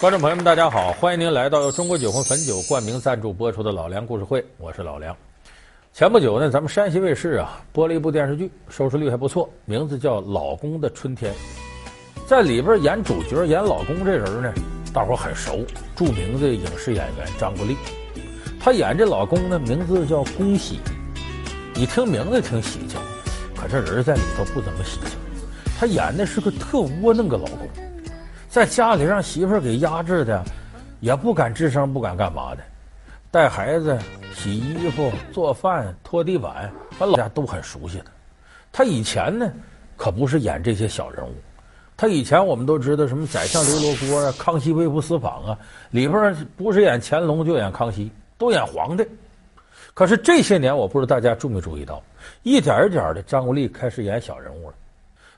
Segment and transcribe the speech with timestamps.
[0.00, 0.92] 观众朋友们，大家好！
[0.92, 5.16] 欢迎您来到由中国酒魂汾酒冠名赞助播出的《老梁故事会》，我是老梁。
[5.92, 11.34] 前不久呢，咱们山西卫视啊播了一部电视剧，收视率还不错，名字叫《老公的春天》。
[12.28, 14.54] 在里边演主角、演老公这人呢，
[14.94, 15.64] 大伙很熟，
[15.96, 17.76] 著名的影视演员张国立。
[18.60, 20.78] 他演这老公呢，名字叫恭喜。
[21.74, 23.00] 你听名字挺喜庆，
[23.56, 25.18] 可这人在里头不怎么喜庆。
[25.76, 27.68] 他演的是个特窝囊的老公。
[28.58, 30.42] 在家里让媳妇儿给压制的，
[30.98, 32.62] 也不敢吱声，不敢干嘛的，
[33.30, 33.96] 带孩子、
[34.34, 36.68] 洗衣服、做饭、拖地板，
[36.98, 38.06] 他老家都很熟悉的。
[38.72, 39.48] 他以前呢，
[39.96, 41.32] 可不是演这些小人物，
[41.96, 45.58] 他以前我们都知道什么《宰相刘罗锅》啊，《康熙微服私访》啊，
[45.92, 49.06] 里边不是演乾隆就演康熙，都演皇帝。
[49.94, 52.02] 可是这些年，我不知道大家注没注意到，
[52.42, 54.74] 一点一点的张国立开始演小人物了。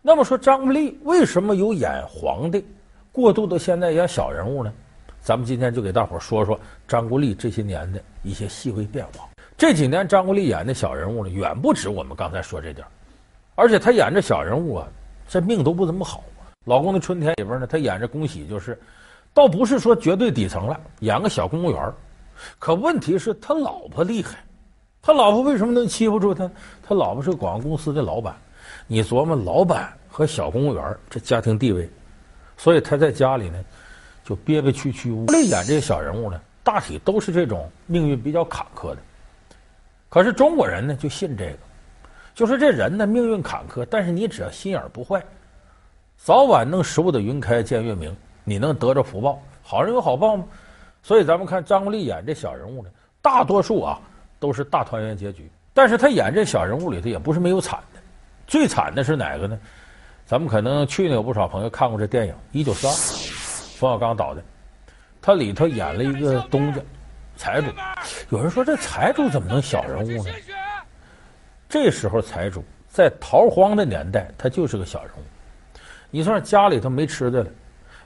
[0.01, 2.65] 那么说，张国立为什么有演皇帝？
[3.13, 4.73] 过渡到现在演小人物呢，
[5.21, 9.29] 咱们今天就给大伙说说张国立这些年的一些细微变化。
[9.57, 12.87] 这几年张国立演的小人物呢，远不止我们刚才说这点，
[13.57, 14.89] 而且他演这小人物啊，
[15.29, 16.23] 这命都不怎么好。
[16.67, 18.79] 老公的春天里边呢，他演着恭喜就是，
[19.35, 21.93] 倒不是说绝对底层了，演个小公务员。
[22.59, 24.39] 可问题是，他老婆厉害，
[25.03, 26.51] 他老婆为什么能欺负住他？
[26.83, 28.35] 他老婆是广告公司的老板，
[28.87, 31.89] 你琢磨老板和小公务员这家庭地位。
[32.63, 33.59] 所以他在家里呢，
[34.23, 35.11] 就憋憋屈屈。
[35.11, 38.99] 国立演这些小人物呢，大体都是这种命运比较坎坷的。
[40.11, 41.59] 可是中国人呢，就信这个，
[42.35, 45.25] 就是这人呢命运坎坷，但是你只要心眼不坏，
[46.19, 49.41] 早晚能守得云开见月明，你能得着福报。
[49.63, 50.45] 好人有好报吗？
[51.03, 52.91] 所以咱们看张国立演这小人物呢，
[53.23, 53.99] 大多数啊
[54.39, 55.51] 都是大团圆结局。
[55.73, 58.01] 但是他演这小人物里头也不是没有惨的，
[58.47, 59.59] 最惨的是哪个呢？
[60.31, 62.93] 咱们可能去年有不少朋友看过这电影《一九四二》，
[63.77, 64.41] 冯小刚导的，
[65.21, 66.81] 他里头演了一个东家
[67.37, 67.67] 财主。
[68.29, 70.33] 有人说这财主怎么能小人物呢？
[71.69, 75.79] 这时候财主在逃荒的年代，他就是个小人物。
[76.13, 77.51] 你说家里头没吃的了，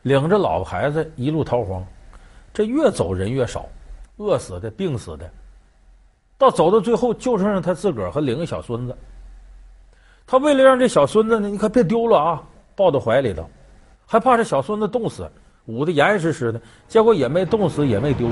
[0.00, 1.86] 领着老婆孩子一路逃荒，
[2.54, 3.68] 这越走人越少，
[4.16, 5.30] 饿死的、病死的，
[6.38, 8.96] 到走到最后就剩下他自个儿和领个小孙子。
[10.26, 12.42] 他为了让这小孙子呢，你可别丢了啊，
[12.74, 13.46] 抱到怀里头，
[14.06, 15.30] 还怕这小孙子冻死，
[15.66, 16.58] 捂得严严实实的，
[16.88, 18.28] 结果也没冻死，也没丢，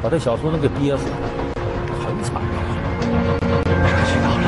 [0.00, 1.16] 把这小孙子给憋死了，
[2.06, 2.46] 很惨啊！
[3.88, 4.44] 山西到了，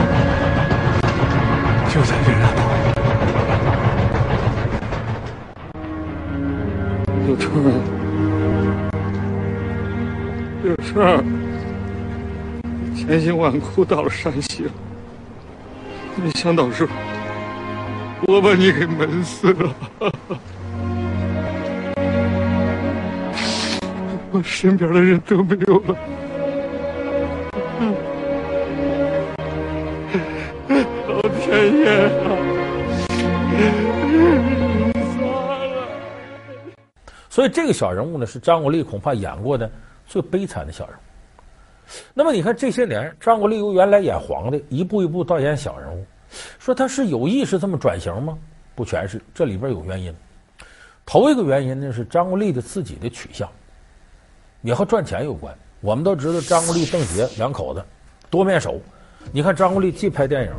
[1.90, 2.62] 就在这那头。
[7.26, 7.50] 有春，
[10.62, 10.94] 有春，
[12.94, 14.70] 千辛万苦到了山西了。
[16.16, 16.88] 没想到是，
[18.26, 19.74] 我把你给闷死了，
[24.30, 25.96] 我身边的人都没有了，
[31.08, 32.30] 老天爷啊！
[37.28, 39.70] 所以这个小人物呢，是张国立恐怕演过的
[40.06, 41.00] 最悲惨的小人物。
[42.12, 46.04] 那么你看这些年，张国立由原来演皇帝，一步一步到演小人物，
[46.58, 48.36] 说他是有意识这么转型吗？
[48.74, 50.14] 不全是，这里边有原因。
[51.06, 53.48] 头一个原因呢是张国立的自己的取向，
[54.62, 55.54] 也和赚钱有关。
[55.80, 57.84] 我们都知道张国立、邓婕两口子
[58.30, 58.80] 多面手。
[59.32, 60.52] 你看张国立既拍电影，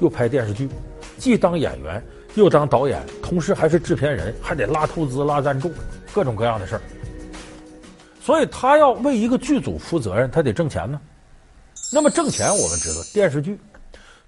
[0.00, 0.68] 又拍电视剧，
[1.16, 2.02] 既当演员
[2.34, 5.72] 又当导演，同时还是制片人，还得拉投资、拉赞助，
[6.12, 6.80] 各种各样的事儿。
[8.26, 11.00] 所以他要为一个剧组负责任，他得挣钱呢。
[11.92, 13.56] 那么挣钱，我们知道电视剧，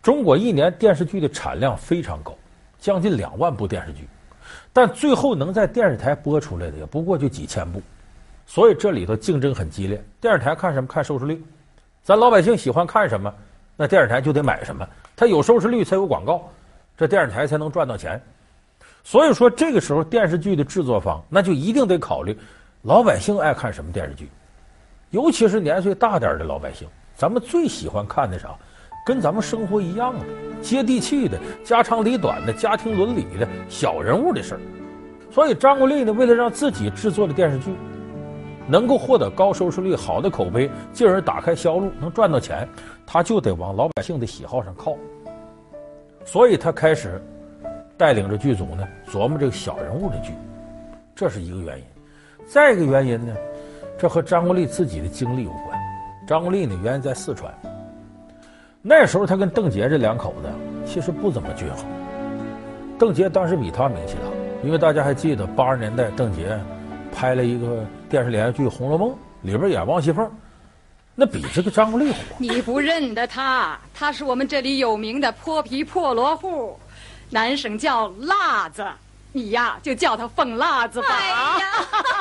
[0.00, 2.32] 中国一年电视剧的产量非常高，
[2.78, 4.06] 将近两万部电视剧，
[4.72, 7.82] 但最后能在电视台播出来的也不过就几千部，
[8.46, 10.00] 所以这里头竞争很激烈。
[10.20, 10.86] 电视台看什么？
[10.86, 11.42] 看收视率。
[12.04, 13.34] 咱老百姓喜欢看什么，
[13.76, 14.88] 那电视台就得买什么。
[15.16, 16.48] 它有收视率才有广告，
[16.96, 18.22] 这电视台才能赚到钱。
[19.02, 22.38] 所以说，这个时候电视剧的制作方那就一定得考虑。
[22.88, 24.30] 老百姓爱看什么电视剧？
[25.10, 28.48] 尤其是年岁大点的老百姓，咱们最喜欢看的啥？
[29.04, 30.24] 跟咱们生活一样的、
[30.62, 34.60] 接地气的、家长里短的、家庭伦理的小人物的事儿。
[35.30, 37.74] 所以张国立呢，为了让自己制作的电视剧
[38.66, 42.66] 能够获得高收视率、好的口碑，进而打开销路，能赚到钱，
[43.06, 44.96] 他就得往老百姓的喜好上靠。
[46.24, 47.22] 所以他开始
[47.98, 50.32] 带领着剧组呢，琢磨这个小人物的剧，
[51.14, 51.84] 这是一个原因。
[52.48, 53.34] 再一个原因呢，
[53.98, 55.78] 这和张国立自己的经历有关。
[56.26, 57.52] 张国立呢，原来在四川，
[58.80, 60.48] 那时候他跟邓婕这两口子
[60.86, 61.84] 其实不怎么均衡。
[62.98, 66.58] 邓婕当时比他名气大，因为大家还记得八十年代邓婕
[67.14, 69.10] 拍了一个电视连续剧《红楼梦》，
[69.42, 70.30] 里边演王熙凤，
[71.14, 72.16] 那比这个张国立火。
[72.38, 76.78] 你不认得他，他是我们这里有名的泼皮破落户，
[77.28, 78.86] 南省叫辣子，
[79.32, 81.08] 你呀就叫他凤辣子吧。
[81.10, 82.17] 哎呀，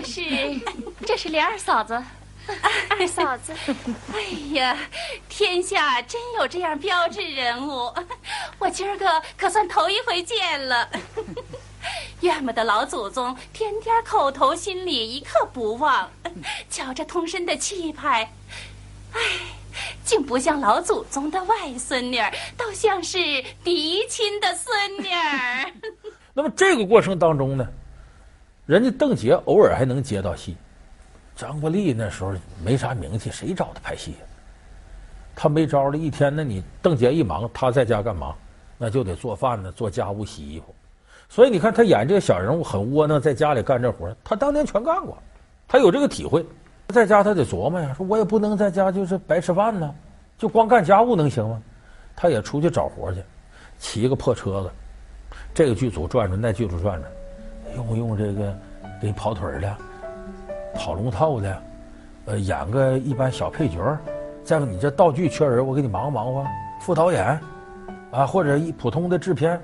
[0.00, 0.60] 这是
[1.06, 2.00] 这是莲二嫂子。
[2.88, 3.52] 二嫂子，
[4.14, 4.20] 哎
[4.54, 4.78] 呀，
[5.28, 7.92] 天下真有这样标致人物，
[8.58, 10.88] 我今儿个可算头一回见了。
[12.20, 16.10] 岳母的老祖宗天天口头心里一刻不忘，
[16.70, 18.32] 瞧这通身的气派，
[19.12, 19.20] 哎，
[20.04, 23.18] 竟不像老祖宗的外孙女儿，倒像是
[23.62, 25.70] 嫡亲的孙女儿。
[26.32, 27.66] 那么这个过程当中呢，
[28.68, 30.54] 人家邓婕偶尔还能接到戏。
[31.34, 34.18] 张国立那时候没啥名气，谁找他拍戏呀？
[35.34, 38.34] 他没招了，一天那你邓婕一忙，他在家干嘛？
[38.76, 40.66] 那就得做饭呢，做家务、洗衣服。
[41.30, 45.16] 所以你看他演这个小人物很窝囊，在家里干这活，他当年全干过，
[45.66, 46.44] 他有这个体会。
[46.88, 49.94] 在家他得琢磨呀，说我也不能在家就是白吃饭呢，
[50.36, 51.62] 就光干家务能行吗？
[52.14, 53.22] 他也出去找活去，
[53.78, 54.70] 骑个破车子，
[55.54, 57.10] 这个剧组转转，那剧组转转，
[57.78, 58.52] 用不用这个
[59.00, 59.76] 给跑腿的？
[60.74, 61.62] 跑龙套的，
[62.26, 63.98] 呃，演个一般小配角儿，
[64.42, 66.44] 再说你这道具缺人，我给你忙活忙活，
[66.80, 67.38] 副导演，
[68.10, 69.60] 啊，或者一普通的制片，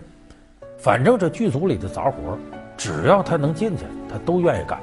[0.79, 2.39] 反正这剧组里的杂活，
[2.77, 4.79] 只要他能进去，他都愿意干。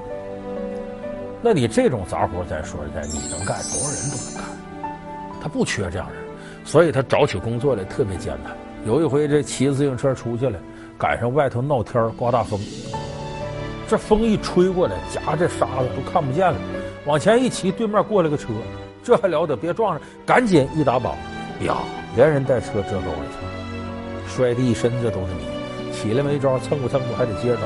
[1.42, 6.22] 那你这种杂活，咱说实在，你能干，多少人都能干，他不缺这样人，
[6.66, 8.54] 所以他找起工作来特别艰难。
[8.86, 10.60] 有一回这骑自行车出去了，
[10.98, 12.60] 赶上外头闹天刮大风。
[13.92, 16.58] 这风一吹过来，夹着沙子都看不见了。
[17.04, 18.48] 往前一骑，对面过来个车，
[19.04, 19.54] 这还了得？
[19.54, 20.02] 别撞上！
[20.26, 21.14] 赶紧一打榜，
[21.66, 21.76] 呀，
[22.16, 25.92] 连人带车折沟里去，摔的一身这都是泥。
[25.92, 27.64] 起来没招，蹭不蹭不还得接着找。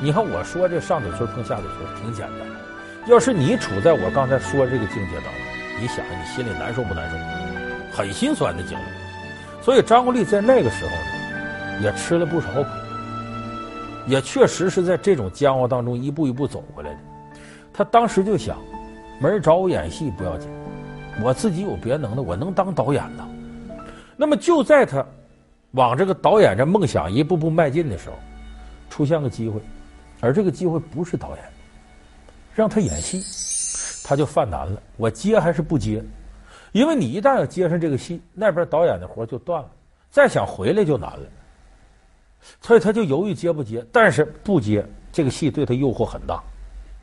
[0.00, 2.48] 你看我说这上嘴唇碰下嘴唇挺简单，
[3.06, 5.34] 要是你处在我刚才说这个境界当中，
[5.78, 7.16] 你想你心里难受不难受？
[7.94, 9.62] 很心酸的经历。
[9.62, 12.85] 所以张国立在那个时候呢，也吃了不少苦。
[14.06, 16.98] 也确实是在这种煎熬当中一步一步走过来的。
[17.72, 18.58] 他当时就想，
[19.20, 20.48] 没人找我演戏不要紧，
[21.22, 23.28] 我自己有别的能的，我能当导演呢。
[24.16, 25.04] 那么就在他
[25.72, 28.16] 往这个导演这梦想一步步迈进的时候，
[28.88, 29.60] 出现个机会，
[30.20, 31.38] 而这个机会不是导演，
[32.54, 33.22] 让他演戏，
[34.06, 34.80] 他就犯难了。
[34.96, 36.02] 我接还是不接？
[36.72, 39.70] 因为你一旦要接上这个戏，那边导演的活就断了，
[40.10, 41.26] 再想回来就难了。
[42.60, 46.42] 所以他就犹豫接不接，但是不接这个戏对他诱惑很大，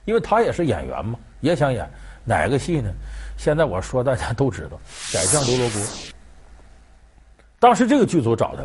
[0.05, 1.89] 因为他也是演员嘛，也想演
[2.25, 2.91] 哪个戏呢？
[3.37, 4.77] 现在我说大家都知道，
[5.13, 5.79] 《宰相刘罗锅》。
[7.59, 8.63] 当时这个剧组找他，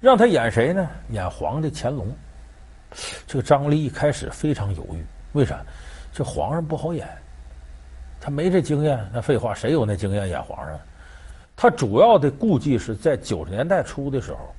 [0.00, 0.88] 让他演谁呢？
[1.10, 2.06] 演皇帝乾隆。
[3.26, 5.60] 这个张国立一开始非常犹豫，为啥？
[6.12, 7.08] 这皇上不好演，
[8.20, 8.98] 他没这经验。
[9.12, 10.78] 那废话，谁有那经验演皇上？
[11.56, 14.54] 他主要的顾忌是在九十年代初的时候。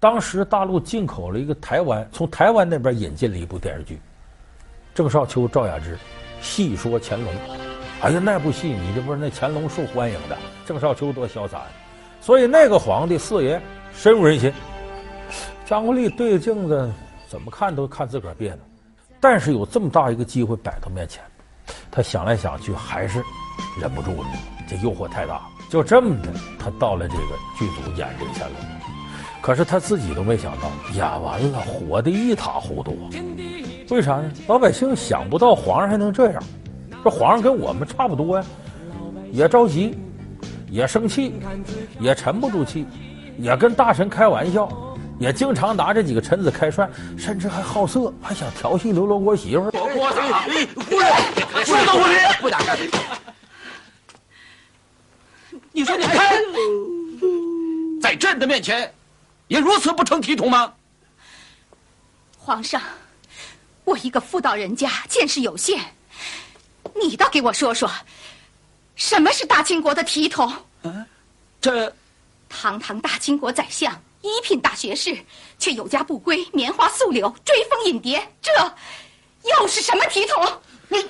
[0.00, 3.98] 当时大陆进口了一个台湾，从台湾那边引进了一部电视剧，
[4.94, 5.98] 郑少秋、赵雅芝，
[6.40, 7.32] 戏说乾隆。
[8.00, 11.66] 哎呀，那部戏你这不是那乾隆受欢迎的，郑少秋多潇洒呀！
[12.20, 13.60] 所以那个皇帝四爷
[13.92, 14.52] 深入人心。
[15.66, 16.92] 张国立对着镜子
[17.26, 18.58] 怎么看都看自个儿别扭，
[19.20, 21.20] 但是有这么大一个机会摆到面前，
[21.90, 23.20] 他想来想去还是
[23.80, 24.28] 忍不住了，
[24.68, 25.42] 这诱惑太大。
[25.68, 28.56] 就这么的，他到了这个剧组演这个乾隆。
[29.40, 33.08] 可是他自己都没想到，演完了火得一塌糊涂。
[33.88, 34.30] 为啥呢？
[34.46, 36.42] 老百姓想不到皇上还能这样。
[37.02, 38.44] 这皇上跟我们差不多呀，
[39.32, 39.96] 也着急，
[40.68, 41.32] 也生气，
[41.98, 42.86] 也沉不住气，
[43.38, 44.68] 也跟大臣开玩笑，
[45.18, 49.70] 也经常拿这几个臣子开涮，甚至还好色，还想调戏刘罗锅媳妇儿。
[49.72, 50.20] 我操！
[50.82, 51.08] 夫人，
[51.64, 52.58] 夫人，夫人，不打。
[55.72, 56.34] 你说你还
[58.02, 58.92] 在朕的面前。
[59.48, 60.72] 也如此不成体统吗？
[62.38, 62.80] 皇上，
[63.84, 65.78] 我一个妇道人家，见识有限，
[66.94, 67.90] 你倒给我说说，
[68.96, 70.50] 什么是大清国的体统？
[70.82, 71.06] 啊，
[71.60, 71.94] 这，
[72.48, 75.16] 堂堂大清国宰相，一品大学士，
[75.58, 78.50] 却有家不归，棉花素柳，追风引蝶，这
[79.44, 80.62] 又是什么体统？
[80.88, 81.06] 你，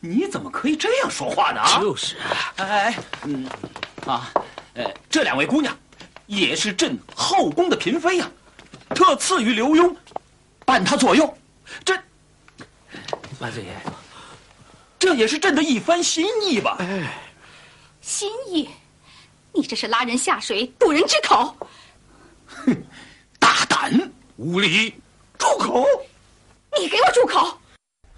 [0.00, 1.62] 你怎么可以这样说话呢？
[1.80, 3.48] 就是啊，哎，嗯，
[4.06, 4.32] 啊，
[4.74, 5.76] 呃，这两位姑娘。
[6.28, 8.30] 也是朕后宫的嫔妃呀，
[8.90, 9.92] 特赐予刘墉，
[10.64, 11.36] 伴他左右。
[11.84, 11.92] 这
[13.40, 13.70] 万岁爷，
[14.98, 16.76] 这也是朕的一番心意吧？
[16.80, 17.18] 哎，
[18.00, 18.68] 心意？
[19.52, 21.56] 你这是拉人下水，堵人之口。
[22.46, 22.76] 哼，
[24.36, 24.94] 无礼，
[25.38, 25.84] 住口！
[26.78, 27.58] 你给我住口！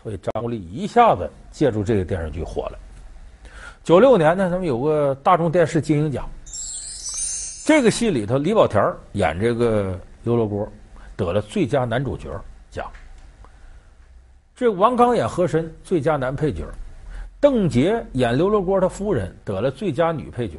[0.02, 2.79] 所以张国立一下子借助这个电视剧火了。
[3.85, 6.29] 九六年呢，他们有个大众电视金鹰奖，
[7.71, 10.69] 这个戏里头李保田演这个刘罗锅，
[11.15, 12.29] 得了最佳男主角
[12.69, 12.91] 奖。
[14.57, 16.65] 这王刚演和珅，最佳男配角；
[17.39, 20.59] 邓婕演刘罗锅他夫人，得了最佳女配角。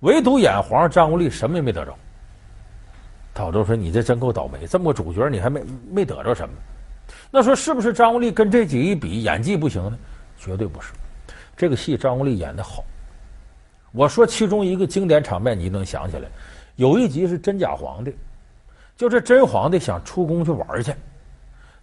[0.00, 1.94] 唯独演皇上张国立什么也没得着。
[3.34, 6.54] 陶周说：“你这真够倒霉，这么个主角你还没没得着什么？”
[7.30, 9.98] 那说是不是张国立跟这几个一比，演技不行呢？
[10.38, 10.94] 绝对不是。
[11.54, 12.82] 这个戏张国立演得好。
[13.96, 16.28] 我说其中一个经典场面，你能想起来？
[16.76, 18.14] 有一集是真假皇帝，
[18.98, 20.92] 就这真皇帝想出宫去玩去，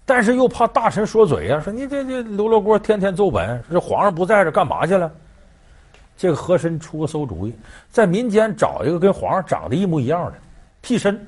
[0.05, 5.11] 但是又怕大臣说嘴呀、啊，说你这这刘罗锅天天奏本，这皇上不在这干嘛去了？
[6.15, 7.53] 这个和珅出个馊主意，
[7.89, 10.33] 在民间找一个跟皇上长得一模一样的
[10.83, 11.19] 替身。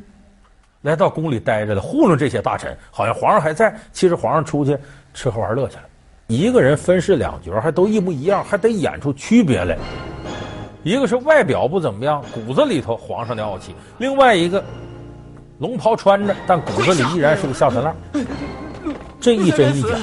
[0.83, 4.77] 来到宫里待着的，糊弄这些大臣，好像皇上还在，其实皇上出去
[5.15, 5.83] 吃喝玩乐去了。
[6.27, 9.75] 一个人分饰两角，还都一模一样，还得演出区别来。
[10.85, 14.63] 一个是外表不怎么样，骨子里头皇上的傲气；另外一个
[15.57, 17.95] 龙袍穿着，但骨子里依然是个下三滥。
[19.19, 19.97] 这一真一假，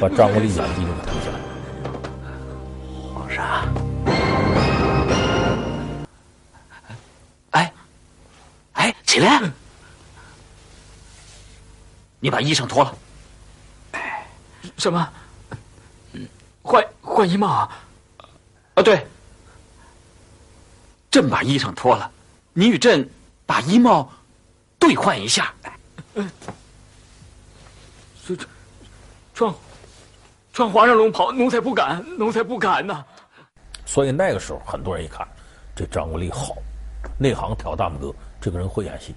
[0.00, 1.38] 把张国立眼睛给凸显了。
[3.12, 3.68] 皇上，
[7.50, 7.70] 哎，
[8.72, 9.42] 哎，起来！
[12.20, 12.94] 你把衣裳脱了。
[14.78, 15.06] 什么？
[16.62, 17.68] 换换衣帽啊？
[18.72, 19.06] 啊，对。
[21.18, 22.08] 朕把衣裳脱了，
[22.52, 23.04] 你与朕
[23.44, 24.08] 把衣帽
[24.78, 25.52] 兑换一下。
[28.24, 28.46] 这这，
[29.34, 29.52] 穿
[30.52, 33.04] 穿皇上龙袍，奴才不敢，奴才不敢呐。
[33.84, 35.26] 所以那个时候，很多人一看，
[35.74, 36.56] 这张国立好，
[37.18, 39.12] 内行挑大拇哥，这个人会演戏。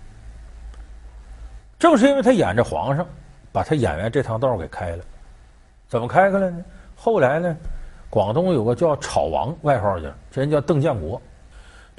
[1.78, 3.06] 正是因为他演着皇上，
[3.52, 5.04] 把他演员这趟道给开了。
[5.88, 6.66] 怎么开开了呢？
[6.96, 7.56] 后来呢，
[8.10, 11.22] 广东有个叫炒王，外号叫这人叫邓建国。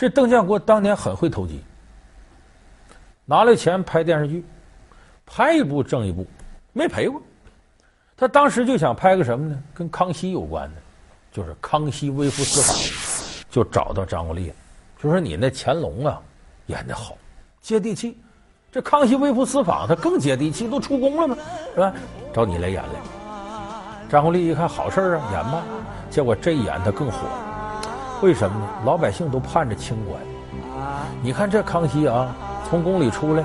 [0.03, 1.63] 这邓建国当年很会投机，
[3.25, 4.45] 拿了钱拍电视剧，
[5.25, 6.27] 拍一部挣一部，
[6.73, 7.23] 没赔过。
[8.17, 9.57] 他当时就想拍个什么呢？
[9.73, 10.83] 跟康熙有关的，
[11.31, 14.53] 就是康熙微服私访，就找到张国立，
[15.01, 16.21] 就说你那乾隆啊
[16.67, 17.17] 演得好，
[17.61, 18.21] 接地气。
[18.73, 21.37] 这康熙微服私访，他更接地气，都出宫了吗？
[21.77, 21.95] 是吧？
[22.35, 24.09] 找你来演来。
[24.11, 25.63] 张国立一看好事啊，演吧。
[26.11, 27.19] 结果这一演他更火，
[28.23, 28.69] 为什么呢？
[28.85, 30.19] 老百姓都盼着清官。
[31.21, 32.35] 你看这康熙啊，
[32.71, 33.45] 从宫里出来，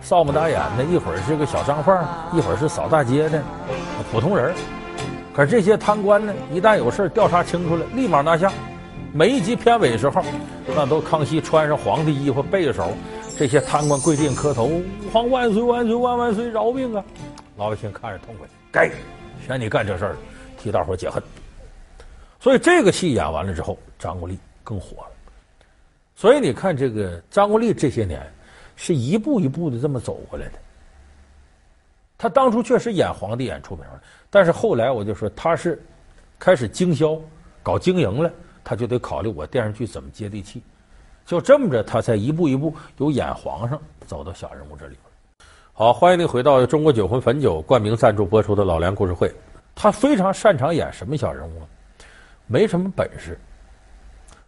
[0.00, 2.02] 扫不打眼的，一会儿是个小商贩，
[2.32, 3.42] 一会儿是扫大街的
[4.10, 4.54] 普通人。
[5.34, 8.50] 可这些贪官呢，一旦有事调查清楚了，立马拿下。
[9.12, 10.22] 每一集片尾时候，
[10.74, 12.92] 那都康熙穿上皇帝衣服，背着手。
[13.36, 17.04] 这些贪官跪地磕头，吾皇万岁万岁万万岁，饶命啊！
[17.56, 18.90] 老百姓看着痛快，该
[19.46, 20.16] 选你干这事儿，
[20.58, 21.22] 替大伙解恨。
[22.40, 25.10] 所以这个戏演完了之后，张国立更火了。
[26.16, 28.26] 所以你看，这个张国立这些年
[28.76, 30.52] 是一步一步的这么走过来的。
[32.16, 35.82] 他当初确实演皇帝演出名了，但是后来我就说他是
[36.38, 37.18] 开始经销
[37.62, 38.30] 搞经营了，
[38.64, 40.62] 他就得考虑我电视剧怎么接地气。
[41.26, 44.96] 就这么着，他才一步一步由演皇上走到小人物这里。
[45.74, 49.30] 好，欢迎您回到中国酒魂汾酒冠名赞助播出的老梁故事会。
[49.74, 51.62] 他非常擅长演什么小人物？
[52.52, 53.38] 没什么本事，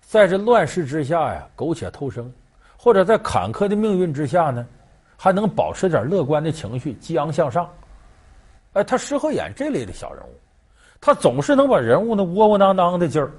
[0.01, 2.29] 在这乱世之下呀，苟且偷生，
[2.77, 4.67] 或者在坎坷的命运之下呢，
[5.17, 7.71] 还能保持点乐观的情绪，激昂向上。
[8.73, 10.35] 哎，他适合演这类的小人物，
[11.01, 13.31] 他总是能把人物那窝窝囊囊的劲儿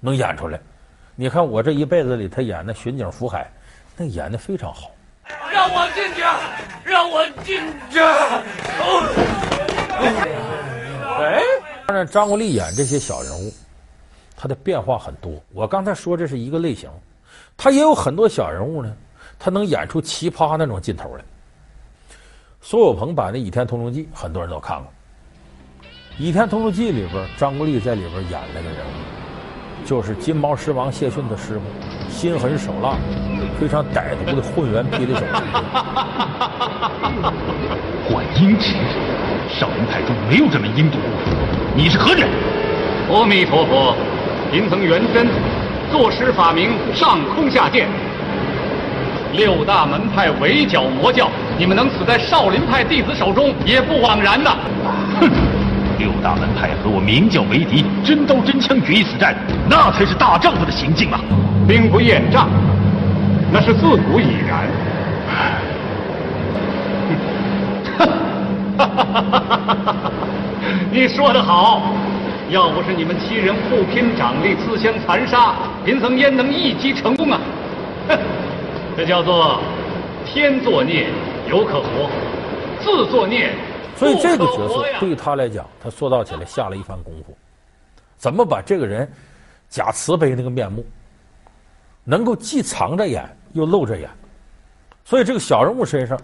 [0.00, 0.58] 能演出来。
[1.14, 3.48] 你看我这一辈子里，他演的巡警福海，
[3.96, 4.90] 那演的非常好。
[5.52, 6.22] 让我进去，
[6.82, 8.00] 让我进去。
[11.22, 11.40] 哎，
[11.86, 13.52] 当然，张国立演这些小人物，
[14.40, 15.30] 他的变化很多。
[15.52, 16.88] 我刚才说这是一个类型，
[17.58, 18.90] 他也有很多小人物呢，
[19.38, 21.22] 他能演出奇葩那种劲头来。
[22.62, 24.86] 苏有朋版的《倚天屠龙记》，很多人都看过。
[26.18, 29.84] 《倚天屠龙记》里边，张国立在里边演了个人物。
[29.84, 31.64] 就是金毛狮王谢逊的师傅，
[32.10, 32.96] 心狠手辣、
[33.58, 35.20] 非常歹毒的混元霹雳手。
[38.08, 38.74] 换阴池，
[39.50, 40.96] 少林派中没有这门阴毒。
[41.76, 42.26] 你是何人？
[43.10, 43.96] 阿弥陀佛，
[44.50, 45.28] 贫僧元真，
[45.92, 47.86] 作师法名上空下剑。
[49.32, 54.56] 六大门派围剿魔教，你们能死在少林派弟子手中，也不枉然呐。
[55.20, 55.30] 哼！
[55.98, 59.36] 六大门派和我明教为敌，真刀真枪决一死战，
[59.68, 61.20] 那才是大丈夫的行径啊！
[61.68, 62.44] 兵不厌诈，
[63.52, 64.66] 那是自古已然。
[70.90, 71.92] 你说得好，
[72.50, 75.54] 要不是你们七人互拼掌力、自相残杀，
[75.84, 77.40] 贫僧焉能一击成功啊？
[78.08, 78.18] 哼，
[78.96, 79.62] 这叫做
[80.26, 81.08] 天作孽
[81.48, 82.10] 犹可活，
[82.80, 83.54] 自作孽。
[83.94, 87.36] 所以这个角色对于他来讲，他塑造起来下了一番功夫。
[88.16, 89.08] 怎么把这个人
[89.68, 90.84] 假慈悲那个面目，
[92.02, 94.10] 能够既藏着眼又露着眼？
[95.04, 96.18] 所以这个小人物身上，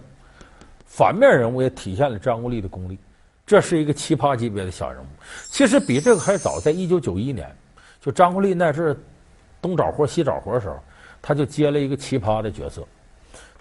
[0.86, 2.98] 反面人物也体现了张国立的功力。
[3.46, 5.06] 这是一个奇葩级别的小人物。
[5.44, 7.48] 其实比这个还早，在一九九一年，
[8.00, 8.96] 就张国立那阵
[9.62, 10.78] 东找活西找活的时候，
[11.22, 12.84] 他就接了一个奇葩的角色。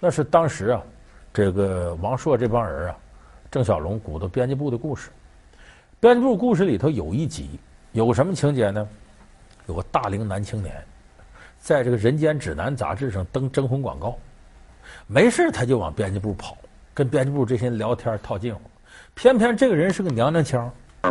[0.00, 0.82] 那是当时啊，
[1.32, 2.96] 这个王朔这帮人啊，
[3.50, 5.08] 郑晓龙鼓捣编辑部的故事。
[6.00, 7.58] 编辑部故事里头有一集，
[7.92, 8.86] 有什么情节呢？
[9.66, 10.84] 有个大龄男青年，
[11.58, 14.18] 在这个《人间指南》杂志上登征婚广告，
[15.06, 16.56] 没事他就往编辑部跑，
[16.92, 18.60] 跟编辑部这些人聊天套近乎。
[19.16, 20.70] 偏偏这个人是个娘娘腔。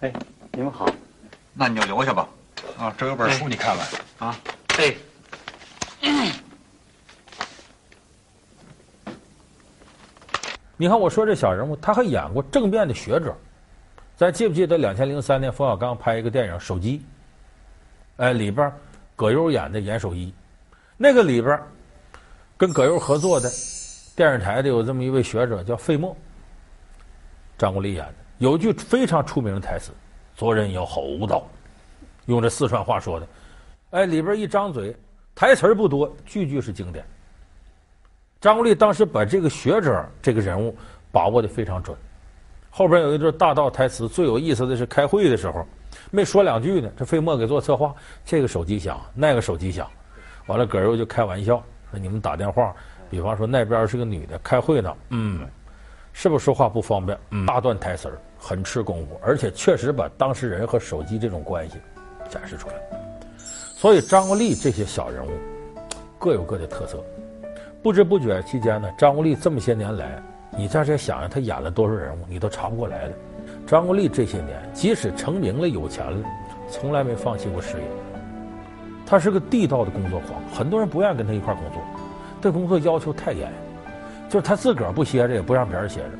[0.00, 0.10] 哎，
[0.50, 0.88] 你们好，
[1.52, 2.26] 那你就留下吧。
[2.78, 3.86] 啊，这有本书，你看看。
[4.28, 4.36] 啊，
[4.78, 4.96] 哎。
[10.78, 13.36] 你看，我说这小人物，他还演过政变的学者。
[14.16, 16.98] 咱记不记得两千零三年冯小刚拍一个电影《手机》？
[18.22, 18.72] 哎，里边
[19.14, 20.32] 葛优演的严守一，
[20.96, 21.60] 那个里边
[22.56, 23.50] 跟葛优合作的。
[24.16, 26.16] 电视台的有这么一位学者叫费默，
[27.58, 29.92] 张国立演的，有句非常出名的台词
[30.34, 31.46] ：“做人要厚道。”
[32.24, 33.28] 用这四川话说的，
[33.90, 34.96] 哎，里边一张嘴，
[35.34, 37.04] 台词不多，句句是经典。
[38.40, 40.74] 张国立当时把这个学者这个人物
[41.12, 41.94] 把握的非常准。
[42.70, 45.66] 后边有一段大道台词，最有意思的是开会的时候，
[46.10, 47.94] 没说两句呢，这费默给做策划，
[48.24, 49.86] 这个手机响，那个手机响，
[50.46, 52.74] 完了葛优就开玩笑说：“你们打电话。”
[53.10, 55.46] 比方说那边是个女的开会呢，嗯，
[56.12, 57.18] 是不是说话不方便？
[57.30, 61.76] 嗯，大段台词儿很吃功夫，而且确实把当事人和手机这种关系
[62.28, 62.74] 展示出来。
[63.38, 65.30] 所以张国立这些小人物
[66.18, 67.02] 各有各的特色。
[67.82, 70.20] 不知不觉期间呢，张国立这么些年来，
[70.56, 73.12] 你在这想想他演了多少人物，你都查不过来了。
[73.64, 76.26] 张国立这些年即使成名了、有钱了，
[76.68, 77.84] 从来没放弃过事业。
[79.06, 81.80] 他是个地道的工作狂，很多人不愿意跟他一块儿工作。
[82.46, 83.52] 这工作要求太严，
[84.28, 86.10] 就是他自个儿不歇着，也不让别人歇着。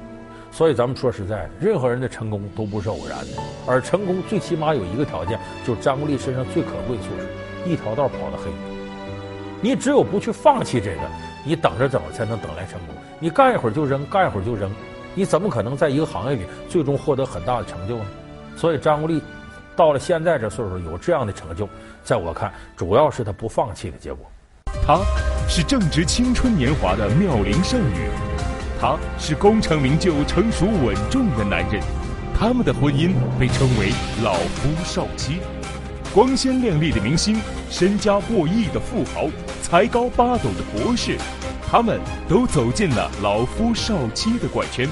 [0.51, 3.41] 所以咱们说实在的，任何人的成功都不是偶然的。
[3.65, 7.29] 而成功最起码有一个条件，就是张国立身上最可贵的素质：
[7.65, 8.51] 一条道跑得黑。
[9.61, 11.03] 你只有不去放弃这个，
[11.45, 12.97] 你等着怎么才能等来成功？
[13.21, 14.69] 你干一会儿就扔，干一会儿就扔，
[15.15, 18.05] 你怎么可能在一个行业里最终获得很大的成就呢？
[18.57, 19.23] 所以张国立
[19.77, 21.69] 到了现在这岁数有这样的成就，
[22.03, 24.27] 在我看，主要是他不放弃的结果。
[24.85, 24.99] 他
[25.49, 28.09] 是正值青春年华的妙龄少女，
[28.81, 31.81] 他是功成名就、成熟稳重的男人，
[32.39, 35.39] 他们的婚姻被称为“老夫少妻”。
[36.13, 39.29] 光鲜亮丽的明星，身家过亿的富豪，
[39.63, 41.17] 才高八斗的博士，
[41.71, 44.89] 他们都走进了“老夫少妻”的怪圈。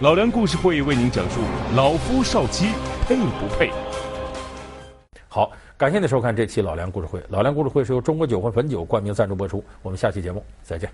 [0.00, 1.40] 老梁故事会为您讲述
[1.74, 2.68] “老夫少妻
[3.08, 3.70] 配不配”。
[5.28, 5.50] 好。
[5.76, 7.20] 感谢您收看这期老梁故事会。
[7.28, 9.62] 老梁故事会是由中国酒魂汾酒冠名赞助播出。
[9.82, 10.88] 我们下期节目再见。